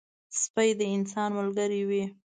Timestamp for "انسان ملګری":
0.95-1.81